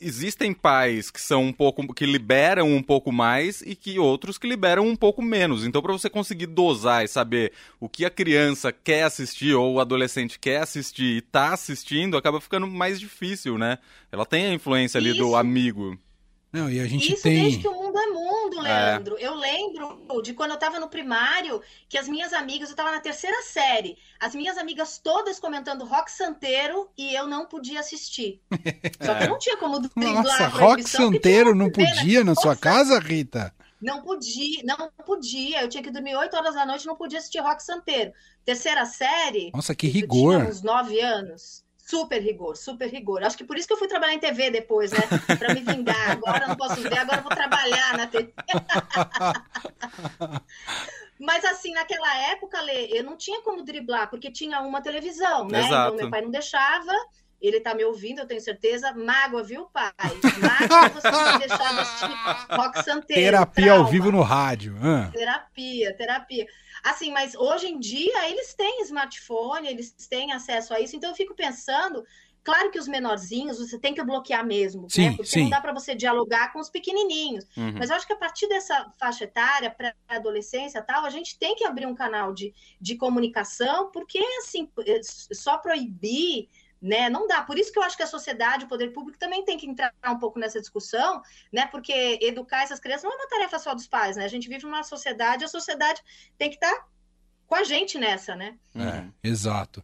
existem 0.00 0.52
pais 0.52 1.10
que 1.10 1.20
são 1.20 1.44
um 1.44 1.52
pouco 1.52 1.94
que 1.94 2.04
liberam 2.04 2.70
um 2.70 2.82
pouco 2.82 3.10
mais 3.10 3.62
e 3.62 3.74
que 3.74 3.98
outros 3.98 4.36
que 4.38 4.46
liberam 4.46 4.86
um 4.86 4.96
pouco 4.96 5.22
menos. 5.22 5.64
Então, 5.64 5.80
para 5.80 5.92
você 5.92 6.10
conseguir 6.10 6.46
dosar 6.46 7.04
e 7.04 7.08
saber 7.08 7.52
o 7.80 7.88
que 7.88 8.04
a 8.04 8.10
criança 8.10 8.72
quer 8.72 9.04
assistir 9.04 9.54
ou 9.54 9.74
o 9.74 9.80
adolescente 9.80 10.38
quer 10.38 10.57
assistir 10.58 11.16
e 11.18 11.20
tá 11.20 11.52
assistindo, 11.52 12.16
acaba 12.16 12.40
ficando 12.40 12.66
mais 12.66 12.98
difícil, 12.98 13.58
né? 13.58 13.78
Ela 14.10 14.26
tem 14.26 14.46
a 14.46 14.52
influência 14.52 14.98
ali 14.98 15.10
Isso. 15.10 15.18
do 15.18 15.36
amigo. 15.36 15.98
Não, 16.52 16.70
e 16.70 16.80
a 16.80 16.86
gente 16.86 17.12
Isso 17.12 17.22
tem... 17.22 17.42
desde 17.42 17.58
que 17.60 17.68
o 17.68 17.74
mundo 17.74 17.98
é 17.98 18.06
mundo, 18.06 18.58
é. 18.58 18.62
Leandro. 18.62 19.18
É. 19.18 19.26
Eu 19.26 19.34
lembro 19.34 20.22
de 20.22 20.32
quando 20.32 20.50
eu 20.50 20.54
estava 20.54 20.80
no 20.80 20.88
primário, 20.88 21.60
que 21.88 21.98
as 21.98 22.08
minhas 22.08 22.32
amigas, 22.32 22.70
eu 22.70 22.72
estava 22.72 22.90
na 22.90 23.00
terceira 23.00 23.42
série, 23.42 23.98
as 24.18 24.34
minhas 24.34 24.56
amigas 24.56 24.98
todas 24.98 25.38
comentando 25.38 25.84
rock 25.84 26.10
santeiro 26.10 26.88
e 26.96 27.14
eu 27.14 27.26
não 27.26 27.44
podia 27.44 27.80
assistir. 27.80 28.40
Só 29.00 29.14
que 29.14 29.24
eu 29.24 29.28
não 29.28 29.38
tinha 29.38 29.56
como 29.58 29.78
driblar 29.78 30.22
Nossa, 30.22 30.48
rock 30.48 30.88
santeiro 30.88 31.54
não 31.54 31.70
podia 31.70 32.24
na 32.24 32.34
sua 32.34 32.56
casa, 32.56 32.98
Rita? 32.98 33.54
Não 33.80 34.02
podia, 34.02 34.62
não 34.64 34.90
podia. 35.06 35.62
Eu 35.62 35.68
tinha 35.68 35.82
que 35.82 35.90
dormir 35.90 36.16
8 36.16 36.36
horas 36.36 36.54
da 36.54 36.66
noite, 36.66 36.86
não 36.86 36.96
podia 36.96 37.18
assistir 37.18 37.38
rock 37.38 37.62
santeiro. 37.62 38.12
Terceira 38.44 38.84
série. 38.84 39.50
Nossa, 39.54 39.74
que 39.74 39.86
rigor. 39.86 40.34
Eu 40.34 40.40
tinha 40.40 40.50
uns 40.50 40.62
9 40.62 41.00
anos. 41.00 41.64
Super 41.76 42.20
rigor, 42.20 42.54
super 42.54 42.90
rigor. 42.90 43.22
Acho 43.22 43.38
que 43.38 43.44
por 43.44 43.56
isso 43.56 43.66
que 43.66 43.72
eu 43.72 43.78
fui 43.78 43.88
trabalhar 43.88 44.12
em 44.12 44.18
TV 44.18 44.50
depois, 44.50 44.90
né? 44.90 44.98
Para 45.38 45.54
me 45.54 45.60
vingar. 45.60 46.10
Agora 46.10 46.46
não 46.46 46.54
posso 46.54 46.82
ver, 46.82 46.98
agora 46.98 47.18
eu 47.18 47.22
vou 47.22 47.34
trabalhar 47.34 47.96
na 47.96 48.06
TV. 48.06 48.34
Mas 51.18 51.44
assim, 51.46 51.72
naquela 51.72 52.14
época, 52.30 52.60
Lê, 52.60 52.90
eu 52.92 53.02
não 53.02 53.16
tinha 53.16 53.40
como 53.42 53.64
driblar, 53.64 54.10
porque 54.10 54.30
tinha 54.30 54.60
uma 54.60 54.82
televisão, 54.82 55.48
né? 55.48 55.60
Exato. 55.60 55.94
Então 55.94 55.96
meu 55.96 56.10
pai 56.10 56.20
não 56.20 56.30
deixava. 56.30 56.92
Ele 57.40 57.60
tá 57.60 57.74
me 57.74 57.84
ouvindo, 57.84 58.18
eu 58.18 58.26
tenho 58.26 58.40
certeza. 58.40 58.92
Mágoa, 58.92 59.42
viu, 59.42 59.66
pai? 59.66 59.92
Mágoa 60.40 60.88
você 60.88 61.10
não 61.10 61.38
deixar 61.38 61.74
de 61.74 61.80
assistir 61.80 62.16
rock 62.50 62.82
santeiro. 62.82 63.22
Terapia 63.22 63.64
trauma. 63.66 63.84
ao 63.84 63.90
vivo 63.90 64.10
no 64.10 64.22
rádio. 64.22 64.74
Terapia, 65.12 65.96
terapia. 65.96 66.46
Assim, 66.82 67.12
mas 67.12 67.34
hoje 67.34 67.68
em 67.68 67.78
dia 67.78 68.28
eles 68.28 68.54
têm 68.54 68.82
smartphone, 68.82 69.68
eles 69.68 69.92
têm 70.08 70.32
acesso 70.32 70.74
a 70.74 70.80
isso, 70.80 70.96
então 70.96 71.10
eu 71.10 71.16
fico 71.16 71.34
pensando. 71.34 72.04
Claro 72.42 72.70
que 72.70 72.78
os 72.78 72.88
menorzinhos 72.88 73.58
você 73.58 73.78
tem 73.78 73.92
que 73.92 74.02
bloquear 74.02 74.46
mesmo, 74.46 74.82
né? 74.82 74.88
sim, 74.90 75.10
né? 75.10 75.16
Porque 75.16 75.30
sim. 75.30 75.42
não 75.42 75.50
dá 75.50 75.60
para 75.60 75.72
você 75.72 75.94
dialogar 75.94 76.52
com 76.52 76.60
os 76.60 76.70
pequenininhos. 76.70 77.44
Uhum. 77.56 77.74
Mas 77.76 77.90
eu 77.90 77.96
acho 77.96 78.06
que 78.06 78.12
a 78.12 78.16
partir 78.16 78.48
dessa 78.48 78.90
faixa 78.98 79.24
etária, 79.24 79.70
pré-adolescência 79.70 80.80
tal, 80.80 81.04
a 81.04 81.10
gente 81.10 81.38
tem 81.38 81.54
que 81.54 81.64
abrir 81.64 81.84
um 81.84 81.94
canal 81.94 82.32
de, 82.32 82.54
de 82.80 82.96
comunicação, 82.96 83.90
porque 83.90 84.18
assim, 84.38 84.66
é, 84.86 85.00
só 85.02 85.58
proibir 85.58 86.48
né? 86.80 87.10
Não 87.10 87.26
dá. 87.26 87.42
Por 87.42 87.58
isso 87.58 87.72
que 87.72 87.78
eu 87.78 87.82
acho 87.82 87.96
que 87.96 88.02
a 88.02 88.06
sociedade, 88.06 88.64
o 88.64 88.68
poder 88.68 88.92
público 88.92 89.18
também 89.18 89.44
tem 89.44 89.56
que 89.56 89.66
entrar 89.66 89.92
um 90.06 90.18
pouco 90.18 90.38
nessa 90.38 90.60
discussão, 90.60 91.22
né? 91.52 91.66
Porque 91.66 92.18
educar 92.22 92.62
essas 92.62 92.80
crianças 92.80 93.04
não 93.04 93.12
é 93.12 93.16
uma 93.16 93.28
tarefa 93.28 93.58
só 93.58 93.74
dos 93.74 93.86
pais, 93.86 94.16
né? 94.16 94.24
A 94.24 94.28
gente 94.28 94.48
vive 94.48 94.64
numa 94.64 94.82
sociedade, 94.82 95.44
a 95.44 95.48
sociedade 95.48 96.02
tem 96.36 96.48
que 96.48 96.56
estar 96.56 96.86
com 97.46 97.54
a 97.54 97.64
gente 97.64 97.98
nessa, 97.98 98.36
né? 98.36 98.58
É, 98.74 99.28
exato 99.28 99.82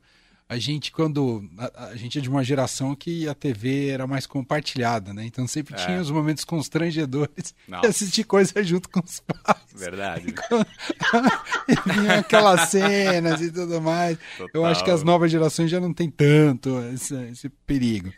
a 0.48 0.58
gente, 0.58 0.92
quando. 0.92 1.48
A, 1.56 1.86
a, 1.86 1.96
gente 1.96 2.18
é 2.18 2.20
de 2.20 2.28
uma 2.28 2.44
geração 2.44 2.94
que 2.94 3.26
a 3.28 3.34
TV 3.34 3.88
era 3.88 4.06
mais 4.06 4.26
compartilhada, 4.26 5.12
né? 5.14 5.24
Então 5.24 5.46
sempre 5.46 5.74
é. 5.74 5.78
tinha 5.78 6.00
os 6.00 6.10
momentos 6.10 6.44
constrangedores 6.44 7.54
Não. 7.66 7.80
de 7.82 7.86
assistir 7.86 8.24
coisa 8.24 8.62
junto 8.62 8.88
com 8.90 9.00
os 9.00 9.20
pais. 9.20 9.64
Verdade. 9.74 10.26
E 11.66 11.92
vinha 11.94 12.18
aquelas 12.18 12.68
cenas 12.68 13.40
e 13.40 13.50
tudo 13.50 13.80
mais. 13.80 14.18
Total. 14.36 14.50
Eu 14.52 14.66
acho 14.66 14.84
que 14.84 14.90
as 14.90 15.02
novas 15.02 15.30
gerações 15.30 15.70
já 15.70 15.80
não 15.80 15.94
tem 15.94 16.10
tanto 16.10 16.78
esse, 16.92 17.14
esse 17.30 17.48
perigo. 17.48 18.12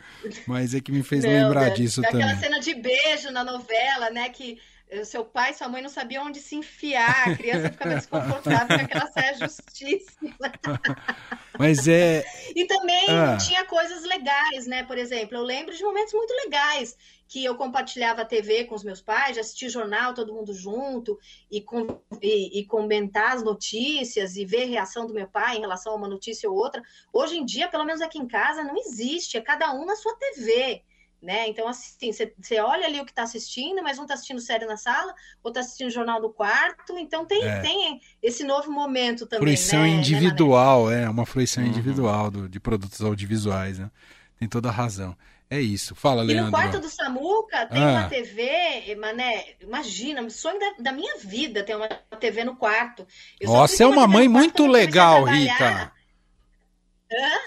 Mas 0.45 0.73
é 0.73 0.81
que 0.81 0.91
me 0.91 1.01
fez 1.01 1.23
Não, 1.23 1.31
lembrar 1.31 1.69
disso 1.69 2.01
também. 2.01 2.23
Aquela 2.23 2.39
cena 2.41 2.59
de 2.59 2.75
beijo 2.75 3.31
na 3.31 3.45
novela, 3.45 4.09
né? 4.09 4.27
Que 4.27 4.59
seu 5.03 5.25
pai 5.25 5.51
e 5.51 5.53
sua 5.53 5.67
mãe 5.67 5.81
não 5.81 5.89
sabiam 5.89 6.25
onde 6.25 6.39
se 6.39 6.55
enfiar, 6.55 7.29
a 7.29 7.35
criança 7.35 7.69
ficava 7.71 7.95
desconfortável 7.95 8.77
com 8.77 8.85
aquela 8.85 9.07
saia 9.07 9.33
justíssima. 9.35 10.51
Mas 11.59 11.87
é. 11.87 12.23
E 12.55 12.65
também 12.65 13.09
ah. 13.09 13.37
tinha 13.37 13.65
coisas 13.65 14.03
legais, 14.03 14.65
né? 14.67 14.83
Por 14.83 14.97
exemplo, 14.97 15.37
eu 15.37 15.43
lembro 15.43 15.75
de 15.75 15.83
momentos 15.83 16.13
muito 16.13 16.33
legais 16.45 16.95
que 17.27 17.43
eu 17.43 17.55
compartilhava 17.55 18.21
a 18.21 18.25
TV 18.25 18.63
com 18.63 18.75
os 18.75 18.83
meus 18.83 19.01
pais, 19.01 19.37
assistir 19.37 19.69
jornal, 19.69 20.13
todo 20.13 20.33
mundo 20.33 20.53
junto, 20.53 21.19
e, 21.51 21.61
com, 21.61 21.99
e, 22.21 22.59
e, 22.59 22.65
comentar 22.65 23.35
as 23.35 23.43
notícias 23.43 24.37
e 24.37 24.45
ver 24.45 24.63
a 24.63 24.67
reação 24.67 25.05
do 25.05 25.13
meu 25.13 25.27
pai 25.27 25.57
em 25.57 25.61
relação 25.61 25.91
a 25.91 25.95
uma 25.97 26.07
notícia 26.07 26.49
ou 26.49 26.55
outra. 26.55 26.81
Hoje 27.11 27.37
em 27.37 27.43
dia, 27.43 27.67
pelo 27.67 27.83
menos 27.83 28.01
aqui 28.01 28.17
em 28.17 28.27
casa, 28.27 28.63
não 28.63 28.77
existe, 28.77 29.37
é 29.37 29.41
cada 29.41 29.73
um 29.73 29.85
na 29.85 29.97
sua 29.97 30.15
TV 30.15 30.83
né? 31.21 31.47
Então, 31.47 31.67
assim, 31.67 32.11
você 32.11 32.59
olha 32.59 32.85
ali 32.85 32.99
o 33.01 33.05
que 33.05 33.11
está 33.11 33.23
assistindo, 33.23 33.81
mas 33.81 33.97
um 33.97 34.03
está 34.03 34.13
assistindo 34.13 34.39
série 34.39 34.65
na 34.65 34.77
sala, 34.77 35.13
outro 35.43 35.59
está 35.59 35.61
assistindo 35.61 35.89
jornal 35.89 36.21
do 36.21 36.29
quarto, 36.29 36.97
então 36.97 37.25
tem, 37.25 37.43
é. 37.43 37.59
tem 37.59 38.01
esse 38.21 38.43
novo 38.43 38.71
momento 38.71 39.25
também. 39.25 39.47
Fruição 39.47 39.81
né? 39.81 39.89
individual, 39.89 40.91
é, 40.91 41.09
uma 41.09 41.25
fruição 41.25 41.63
uhum. 41.63 41.69
individual 41.69 42.29
do, 42.29 42.47
de 42.47 42.59
produtos 42.59 43.01
audiovisuais, 43.01 43.79
né? 43.79 43.89
Tem 44.39 44.47
toda 44.47 44.69
a 44.69 44.71
razão. 44.71 45.15
É 45.49 45.59
isso. 45.61 45.95
Fala, 45.95 46.23
e 46.23 46.27
Leandro. 46.27 46.43
E 46.43 46.45
no 46.45 46.51
quarto 46.51 46.79
do 46.79 46.89
Samuca 46.89 47.65
tem 47.67 47.81
ah. 47.81 47.91
uma 47.91 48.09
TV, 48.09 48.95
mané, 48.99 49.55
imagina, 49.61 50.21
o 50.21 50.29
sonho 50.29 50.59
da, 50.59 50.73
da, 50.79 50.91
minha 50.91 51.17
vida 51.17 51.63
ter 51.63 51.75
uma 51.75 51.87
TV 52.19 52.43
no 52.43 52.55
quarto. 52.55 53.07
Nossa, 53.41 53.83
é 53.83 53.87
uma 53.87 54.05
mãe 54.05 54.27
muito 54.27 54.67
legal, 54.67 55.23
Rita. 55.23 55.91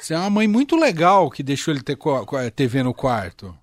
Você 0.00 0.14
é 0.14 0.18
uma 0.18 0.30
mãe 0.30 0.48
muito 0.48 0.76
legal 0.76 1.30
que 1.30 1.42
deixou 1.42 1.72
ele 1.72 1.82
ter 1.82 1.96
TV 2.54 2.82
no 2.82 2.94
quarto. 2.94 3.56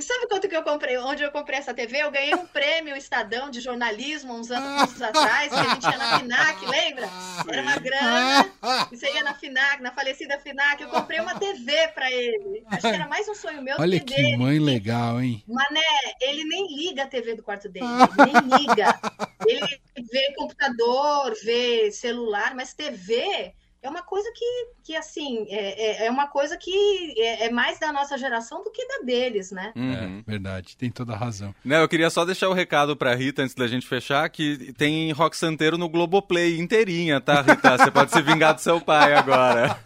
Sabe 0.00 0.26
quanto 0.26 0.48
que 0.48 0.56
eu 0.56 0.62
comprei? 0.62 0.96
Onde 0.96 1.22
eu 1.22 1.30
comprei 1.30 1.58
essa 1.58 1.74
TV? 1.74 1.98
Eu 1.98 2.10
ganhei 2.10 2.34
um 2.34 2.46
prêmio 2.46 2.96
Estadão 2.96 3.50
de 3.50 3.60
jornalismo 3.60 4.32
uns 4.34 4.50
anos 4.50 5.00
atrás, 5.02 5.52
que 5.52 5.54
a 5.54 5.74
gente 5.74 5.84
ia 5.84 5.98
na 5.98 6.18
FINAC, 6.18 6.64
lembra? 6.66 7.08
Era 7.46 7.62
uma 7.62 7.76
grana, 7.76 8.52
e 8.90 8.96
você 8.96 9.12
ia 9.12 9.22
na 9.22 9.34
FINAC, 9.34 9.82
na 9.82 9.92
falecida 9.92 10.38
FINAC, 10.38 10.82
eu 10.82 10.88
comprei 10.88 11.20
uma 11.20 11.38
TV 11.38 11.88
para 11.88 12.10
ele. 12.10 12.64
Acho 12.68 12.80
que 12.80 12.86
era 12.86 13.06
mais 13.06 13.28
um 13.28 13.34
sonho 13.34 13.60
meu 13.60 13.76
Olha 13.78 13.98
do 13.98 14.04
que, 14.06 14.14
que 14.14 14.22
dele. 14.22 14.36
mãe 14.38 14.58
legal, 14.58 15.20
hein? 15.20 15.44
Mané, 15.46 15.82
ele 16.22 16.44
nem 16.44 16.74
liga 16.74 17.02
a 17.02 17.06
TV 17.06 17.34
do 17.34 17.42
quarto 17.42 17.68
dele, 17.68 17.86
ele 17.86 18.46
nem 18.46 18.60
liga. 18.60 18.98
Ele 19.44 19.80
vê 20.12 20.32
computador, 20.36 21.34
vê 21.42 21.90
celular, 21.90 22.54
mas 22.54 22.72
TV 22.72 23.52
é 23.82 23.90
uma 23.90 24.02
coisa 24.02 24.30
que, 24.34 24.68
que 24.84 24.96
assim, 24.96 25.46
é, 25.48 26.04
é, 26.04 26.06
é 26.06 26.10
uma 26.10 26.28
coisa 26.28 26.56
que 26.56 27.14
é, 27.18 27.46
é, 27.46 27.50
mais 27.50 27.80
da 27.80 27.92
nossa 27.92 28.16
geração 28.16 28.62
do 28.62 28.70
que 28.70 28.86
da 28.86 28.98
deles, 29.04 29.50
né? 29.50 29.72
Uhum. 29.74 30.22
É, 30.26 30.30
verdade, 30.30 30.76
tem 30.76 30.88
toda 30.90 31.12
a 31.12 31.16
razão. 31.16 31.52
Não, 31.64 31.78
eu 31.78 31.88
queria 31.88 32.08
só 32.08 32.24
deixar 32.24 32.48
o 32.48 32.52
recado 32.52 32.96
pra 32.96 33.14
Rita, 33.14 33.42
antes 33.42 33.54
da 33.54 33.66
gente 33.66 33.86
fechar, 33.86 34.28
que 34.30 34.72
tem 34.74 35.10
Rock 35.12 35.36
Santeiro 35.36 35.76
no 35.76 35.88
Globoplay 35.88 36.60
inteirinha, 36.60 37.20
tá, 37.20 37.42
Rita? 37.42 37.78
Você 37.78 37.90
pode 37.90 38.12
se 38.12 38.22
vingar 38.22 38.54
do 38.54 38.60
seu 38.60 38.80
pai 38.80 39.14
agora. 39.14 39.76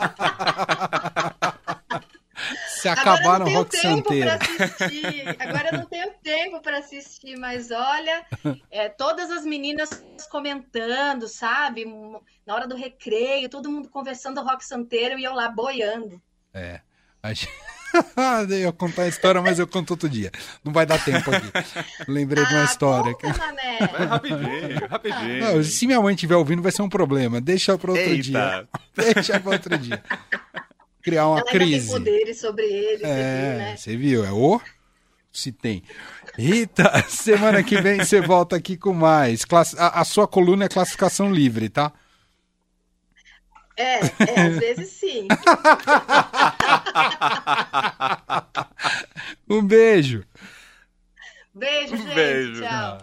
Se 2.95 3.01
acabaram 3.01 3.53
Rock 3.53 3.77
Santeiro. 3.77 4.31
Agora 5.39 5.71
eu 5.73 5.79
não 5.79 5.87
tenho 5.87 6.13
tempo 6.23 6.61
para 6.61 6.79
assistir, 6.79 7.37
mas 7.37 7.71
olha, 7.71 8.25
é, 8.71 8.89
todas 8.89 9.31
as 9.31 9.45
meninas 9.45 9.91
comentando, 10.31 11.27
sabe? 11.27 11.85
Na 12.47 12.55
hora 12.55 12.69
do 12.69 12.77
recreio, 12.77 13.49
todo 13.49 13.71
mundo 13.71 13.89
conversando 13.89 14.43
Rock 14.43 14.65
Santeiro 14.65 15.19
e 15.19 15.25
eu 15.25 15.35
lá 15.35 15.49
boiando. 15.49 16.21
É. 16.55 16.81
Eu 18.49 18.59
ia 18.59 18.73
contar 18.73 19.03
a 19.03 19.09
história, 19.09 19.41
mas 19.41 19.59
eu 19.59 19.67
conto 19.67 19.93
outro 19.93 20.09
dia. 20.09 20.31
Não 20.63 20.71
vai 20.71 20.85
dar 20.85 21.03
tempo 21.03 21.31
aqui. 21.31 21.51
Lembrei 22.07 22.45
ah, 22.45 22.47
de 22.47 22.55
uma 22.55 22.61
ah, 22.61 22.65
história. 22.65 23.15
Conta. 23.15 23.39
Vai 23.39 24.07
rapidinho, 24.07 24.87
rapidinho. 24.87 25.41
Não, 25.41 25.63
se 25.63 25.87
minha 25.87 26.01
mãe 26.01 26.15
estiver 26.15 26.37
ouvindo, 26.37 26.61
vai 26.61 26.71
ser 26.71 26.83
um 26.83 26.91
problema. 26.91 27.41
Deixa 27.41 27.79
para 27.79 27.93
outro 27.93 28.07
Eita. 28.07 28.23
dia. 28.23 28.69
Deixa 28.95 29.41
para 29.41 29.53
outro 29.53 29.79
dia 29.79 30.03
criar 31.07 31.29
uma 31.29 31.39
Ela 31.39 31.51
crise. 31.51 31.87
Tem 31.87 31.99
poderes 31.99 32.41
sobre 32.41 32.65
ele, 32.65 33.05
é, 33.05 33.07
você 33.07 33.07
viu, 33.07 33.59
né? 33.59 33.77
Você 33.77 33.97
viu, 33.97 34.25
é 34.25 34.33
o 34.33 34.61
se 35.33 35.53
tem. 35.53 35.85
Rita, 36.37 37.03
semana 37.09 37.63
que 37.63 37.81
vem 37.81 37.99
você 37.99 38.21
volta 38.21 38.57
aqui 38.57 38.77
com 38.77 38.93
mais. 38.93 39.45
A, 39.79 40.01
a, 40.01 40.05
sua 40.05 40.27
coluna 40.27 40.65
é 40.65 40.69
classificação 40.69 41.31
livre, 41.31 41.69
tá? 41.69 41.93
É, 43.77 44.01
é 44.01 44.41
às 44.41 44.59
vezes 44.59 44.89
sim. 44.89 45.29
um 49.49 49.63
beijo. 49.63 50.25
Beijo, 51.55 51.97
gente. 51.97 52.15
Beijo. 52.15 52.63
Tchau. 52.63 52.99